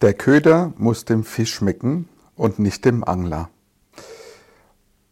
[0.00, 3.50] Der Köder muss dem Fisch schmecken und nicht dem Angler.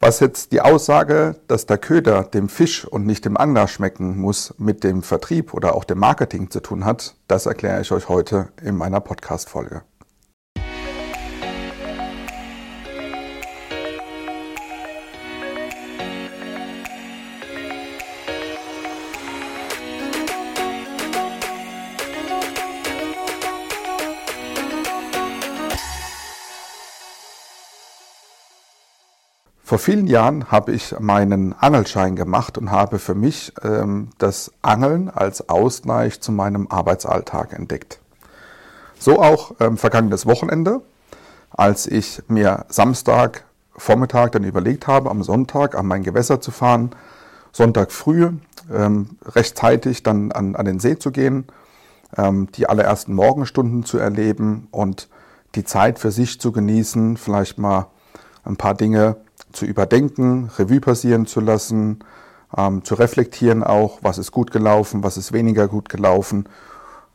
[0.00, 4.52] Was jetzt die Aussage, dass der Köder dem Fisch und nicht dem Angler schmecken muss,
[4.58, 8.48] mit dem Vertrieb oder auch dem Marketing zu tun hat, das erkläre ich euch heute
[8.60, 9.82] in meiner Podcast-Folge.
[29.72, 35.08] Vor vielen Jahren habe ich meinen Angelschein gemacht und habe für mich ähm, das Angeln
[35.08, 37.98] als Ausgleich zu meinem Arbeitsalltag entdeckt.
[38.98, 40.82] So auch ähm, vergangenes Wochenende,
[41.48, 46.90] als ich mir Samstag Vormittag dann überlegt habe, am Sonntag an mein Gewässer zu fahren,
[47.50, 48.30] Sonntag früh
[48.70, 51.46] ähm, rechtzeitig dann an, an den See zu gehen,
[52.18, 55.08] ähm, die allerersten Morgenstunden zu erleben und
[55.54, 57.86] die Zeit für sich zu genießen, vielleicht mal
[58.44, 59.16] ein paar Dinge
[59.52, 62.00] zu überdenken, Revue passieren zu lassen,
[62.56, 66.48] ähm, zu reflektieren auch, was ist gut gelaufen, was ist weniger gut gelaufen.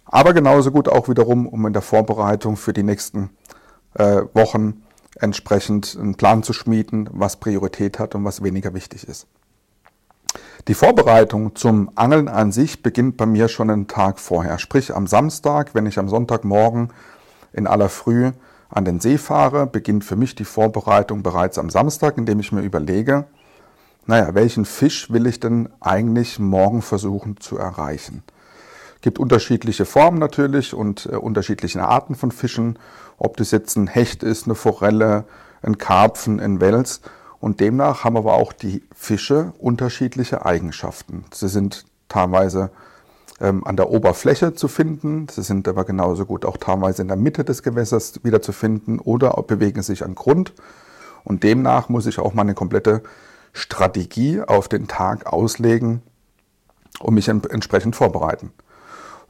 [0.06, 3.30] Aber genauso gut auch wiederum, um in der Vorbereitung für die nächsten
[3.96, 4.84] äh, Wochen
[5.20, 9.28] entsprechend einen Plan zu schmieden, was Priorität hat und was weniger wichtig ist.
[10.68, 14.60] Die Vorbereitung zum Angeln an sich beginnt bei mir schon einen Tag vorher.
[14.60, 16.90] Sprich am Samstag, wenn ich am Sonntagmorgen
[17.54, 18.32] in aller Früh
[18.70, 22.62] an den See fahre, beginnt für mich die Vorbereitung bereits am Samstag, indem ich mir
[22.62, 23.26] überlege,
[24.06, 28.24] naja, welchen Fisch will ich denn eigentlich morgen versuchen zu erreichen?
[28.96, 32.80] Es gibt unterschiedliche Formen natürlich und äh, unterschiedliche Arten von Fischen,
[33.18, 35.26] ob das jetzt ein Hecht ist, eine Forelle,
[35.62, 37.02] ein Karpfen, ein Wels.
[37.40, 41.26] Und demnach haben aber auch die Fische unterschiedliche Eigenschaften.
[41.32, 42.72] Sie sind teilweise
[43.40, 45.28] ähm, an der Oberfläche zu finden.
[45.30, 49.00] Sie sind aber genauso gut auch teilweise in der Mitte des Gewässers wieder zu finden
[49.00, 50.54] oder bewegen sich an Grund.
[51.24, 53.04] Und demnach muss ich auch meine komplette
[53.54, 56.02] Strategie auf den Tag auslegen
[57.00, 58.52] und mich entsprechend vorbereiten.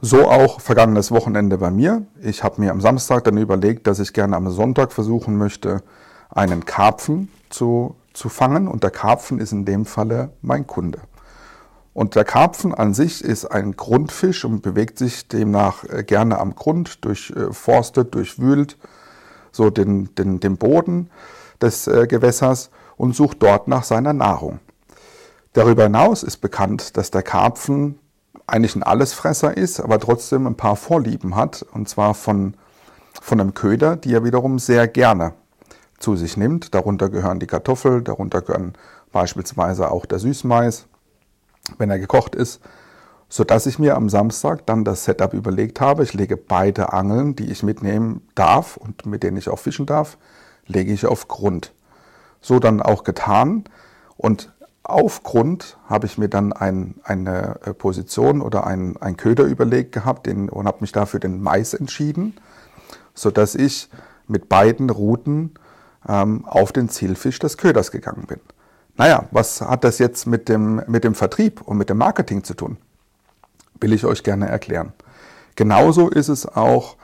[0.00, 2.06] So auch vergangenes Wochenende bei mir.
[2.22, 5.82] Ich habe mir am Samstag dann überlegt, dass ich gerne am Sonntag versuchen möchte,
[6.30, 8.68] einen Karpfen zu, zu fangen.
[8.68, 11.00] Und der Karpfen ist in dem Falle mein Kunde.
[11.98, 16.54] Und der Karpfen an sich ist ein Grundfisch und bewegt sich demnach äh, gerne am
[16.54, 18.76] Grund, durchforstet, durchwühlt
[19.50, 21.10] so den, den, den Boden
[21.60, 24.60] des äh, Gewässers und sucht dort nach seiner Nahrung.
[25.54, 27.98] Darüber hinaus ist bekannt, dass der Karpfen
[28.46, 32.54] eigentlich ein Allesfresser ist, aber trotzdem ein paar Vorlieben hat, und zwar von,
[33.20, 35.32] von einem Köder, die er wiederum sehr gerne
[35.98, 36.76] zu sich nimmt.
[36.76, 38.74] Darunter gehören die Kartoffeln, darunter gehören
[39.10, 40.86] beispielsweise auch der Süßmais
[41.78, 42.60] wenn er gekocht ist,
[43.28, 46.02] sodass ich mir am Samstag dann das Setup überlegt habe.
[46.02, 50.16] Ich lege beide Angeln, die ich mitnehmen darf und mit denen ich auch fischen darf,
[50.66, 51.72] lege ich auf Grund.
[52.40, 53.64] So dann auch getan
[54.16, 54.52] und
[54.88, 59.92] auf Grund habe ich mir dann ein, eine äh, Position oder ein, ein Köder überlegt
[59.92, 62.34] gehabt den, und habe mich dafür den Mais entschieden,
[63.12, 63.90] sodass ich
[64.26, 65.52] mit beiden Routen
[66.08, 68.40] ähm, auf den Zielfisch des Köders gegangen bin.
[68.98, 72.54] Naja, was hat das jetzt mit dem, mit dem Vertrieb und mit dem Marketing zu
[72.54, 72.78] tun?
[73.80, 74.92] Will ich euch gerne erklären.
[75.54, 76.96] Genauso ist es auch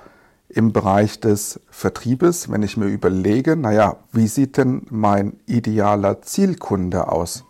[0.49, 7.09] im Bereich des Vertriebes, wenn ich mir überlege, naja, wie sieht denn mein idealer Zielkunde
[7.09, 7.45] aus?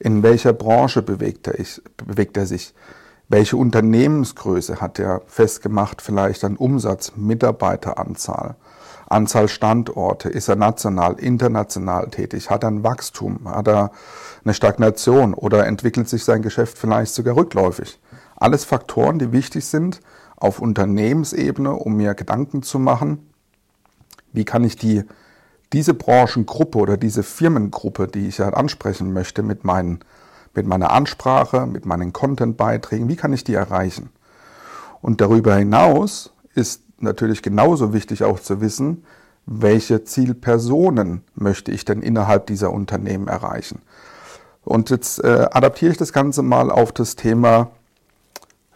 [0.00, 2.74] In welcher Branche bewegt er, ich, bewegt er sich?
[3.28, 8.56] Welche Unternehmensgröße hat er festgemacht, vielleicht an Umsatz, Mitarbeiteranzahl?
[9.08, 13.92] Anzahl Standorte, ist er national, international tätig, hat er ein Wachstum, hat er
[14.44, 18.00] eine Stagnation oder entwickelt sich sein Geschäft vielleicht sogar rückläufig.
[18.36, 20.00] Alles Faktoren, die wichtig sind
[20.36, 23.30] auf Unternehmensebene, um mir Gedanken zu machen,
[24.32, 25.04] wie kann ich die,
[25.72, 30.00] diese Branchengruppe oder diese Firmengruppe, die ich ja ansprechen möchte, mit, meinen,
[30.54, 34.10] mit meiner Ansprache, mit meinen Content-Beiträgen, wie kann ich die erreichen?
[35.00, 39.04] Und darüber hinaus ist natürlich genauso wichtig auch zu wissen,
[39.46, 43.80] welche Zielpersonen möchte ich denn innerhalb dieser Unternehmen erreichen.
[44.64, 47.70] Und jetzt äh, adaptiere ich das Ganze mal auf das Thema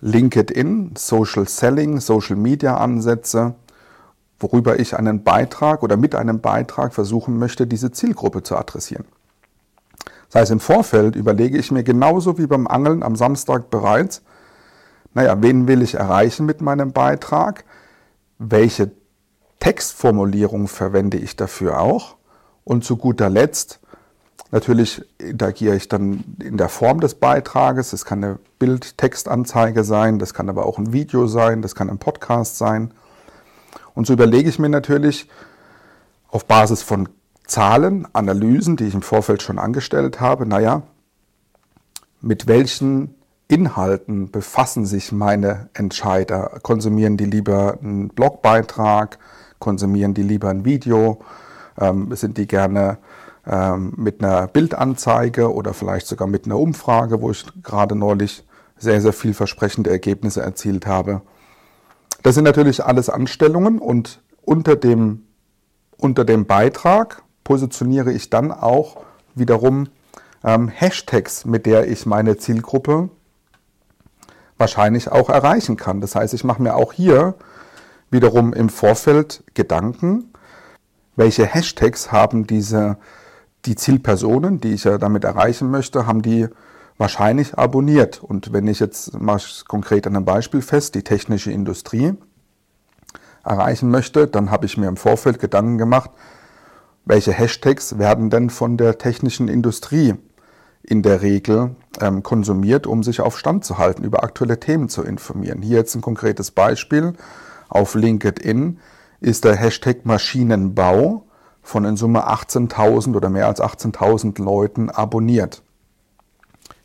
[0.00, 3.54] LinkedIn, Social Selling, Social Media Ansätze,
[4.38, 9.04] worüber ich einen Beitrag oder mit einem Beitrag versuchen möchte, diese Zielgruppe zu adressieren.
[10.30, 14.22] Das heißt, im Vorfeld überlege ich mir genauso wie beim Angeln am Samstag bereits,
[15.12, 17.64] naja, wen will ich erreichen mit meinem Beitrag?
[18.40, 18.90] Welche
[19.60, 22.16] Textformulierung verwende ich dafür auch.
[22.64, 23.80] Und zu guter Letzt,
[24.50, 27.90] natürlich interagiere ich dann in der Form des Beitrages.
[27.90, 31.98] Das kann eine Bild-Textanzeige sein, das kann aber auch ein Video sein, das kann ein
[31.98, 32.94] Podcast sein.
[33.94, 35.28] Und so überlege ich mir natürlich
[36.28, 37.10] auf Basis von
[37.46, 40.82] Zahlen, Analysen, die ich im Vorfeld schon angestellt habe, naja,
[42.22, 43.14] mit welchen
[43.50, 46.60] Inhalten befassen sich meine Entscheider?
[46.62, 49.18] Konsumieren die lieber einen Blogbeitrag?
[49.58, 51.20] Konsumieren die lieber ein Video?
[51.76, 52.98] Ähm, sind die gerne
[53.44, 58.44] ähm, mit einer Bildanzeige oder vielleicht sogar mit einer Umfrage, wo ich gerade neulich
[58.78, 61.20] sehr, sehr vielversprechende Ergebnisse erzielt habe?
[62.22, 65.24] Das sind natürlich alles Anstellungen und unter dem,
[65.96, 68.98] unter dem Beitrag positioniere ich dann auch
[69.34, 69.88] wiederum
[70.44, 73.10] ähm, Hashtags, mit der ich meine Zielgruppe
[74.60, 76.00] wahrscheinlich auch erreichen kann.
[76.00, 77.34] Das heißt, ich mache mir auch hier
[78.10, 80.32] wiederum im Vorfeld Gedanken,
[81.16, 82.98] welche Hashtags haben diese,
[83.64, 86.48] die Zielpersonen, die ich ja damit erreichen möchte, haben die
[86.98, 88.22] wahrscheinlich abonniert.
[88.22, 92.14] Und wenn ich jetzt ich konkret an einem Beispiel fest, die technische Industrie
[93.44, 96.10] erreichen möchte, dann habe ich mir im Vorfeld Gedanken gemacht,
[97.04, 100.14] welche Hashtags werden denn von der technischen Industrie
[100.82, 105.02] in der Regel ähm, konsumiert, um sich auf Stand zu halten, über aktuelle Themen zu
[105.02, 105.62] informieren.
[105.62, 107.14] Hier jetzt ein konkretes Beispiel.
[107.68, 108.78] Auf LinkedIn
[109.20, 111.26] ist der Hashtag Maschinenbau
[111.62, 115.62] von in Summe 18.000 oder mehr als 18.000 Leuten abonniert.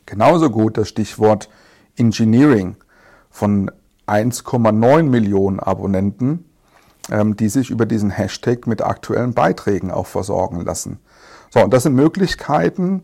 [0.04, 1.48] Genauso gut das Stichwort
[1.96, 2.76] Engineering
[3.30, 3.70] von
[4.06, 6.44] 1,9 Millionen Abonnenten,
[7.10, 11.00] ähm, die sich über diesen Hashtag mit aktuellen Beiträgen auch versorgen lassen.
[11.50, 13.02] So, und das sind Möglichkeiten,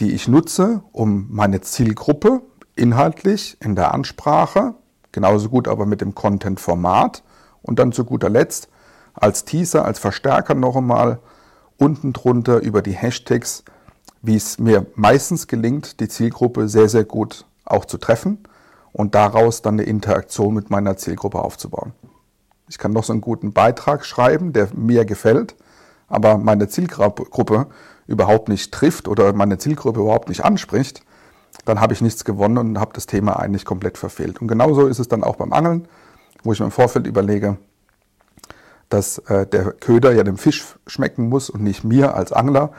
[0.00, 2.42] die ich nutze, um meine Zielgruppe
[2.74, 4.74] inhaltlich in der Ansprache,
[5.12, 7.22] genauso gut aber mit dem Content-Format
[7.62, 8.68] und dann zu guter Letzt
[9.14, 11.20] als Teaser, als Verstärker noch einmal
[11.76, 13.64] unten drunter über die Hashtags,
[14.22, 18.38] wie es mir meistens gelingt, die Zielgruppe sehr, sehr gut auch zu treffen
[18.92, 21.92] und daraus dann eine Interaktion mit meiner Zielgruppe aufzubauen.
[22.68, 25.56] Ich kann noch so einen guten Beitrag schreiben, der mir gefällt,
[26.08, 27.56] aber meine Zielgruppe
[28.06, 31.02] überhaupt nicht trifft oder meine Zielgruppe überhaupt nicht anspricht,
[31.64, 34.40] dann habe ich nichts gewonnen und habe das Thema eigentlich komplett verfehlt.
[34.40, 35.86] Und genauso ist es dann auch beim Angeln,
[36.42, 37.58] wo ich mir im Vorfeld überlege,
[38.88, 42.72] dass äh, der Köder ja dem Fisch schmecken muss und nicht mir als Angler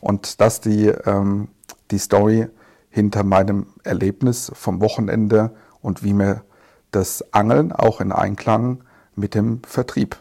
[0.00, 1.48] und dass die, ähm,
[1.90, 2.48] die Story
[2.90, 6.42] hinter meinem Erlebnis vom Wochenende und wie mir
[6.90, 8.82] das Angeln auch in Einklang
[9.14, 10.16] mit dem Vertrieb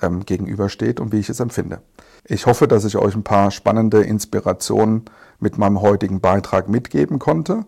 [0.00, 1.80] ähm, gegenübersteht und wie ich es empfinde.
[2.26, 5.04] Ich hoffe, dass ich euch ein paar spannende Inspirationen
[5.40, 7.66] mit meinem heutigen Beitrag mitgeben konnte.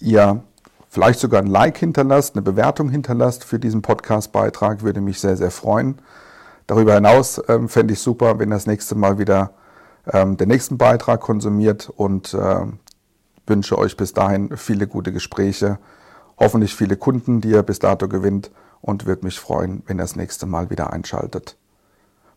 [0.00, 0.42] Ihr
[0.88, 5.52] vielleicht sogar ein Like hinterlasst, eine Bewertung hinterlasst für diesen Podcast-Beitrag, würde mich sehr, sehr
[5.52, 6.00] freuen.
[6.66, 9.52] Darüber hinaus ähm, fände ich super, wenn ihr das nächste Mal wieder
[10.12, 12.66] ähm, den nächsten Beitrag konsumiert und äh,
[13.46, 15.78] wünsche euch bis dahin viele gute Gespräche,
[16.38, 18.50] hoffentlich viele Kunden, die ihr bis dato gewinnt
[18.80, 21.56] und würde mich freuen, wenn ihr das nächste Mal wieder einschaltet.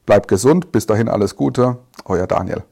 [0.07, 2.63] Bleibt gesund, bis dahin alles Gute, euer Daniel.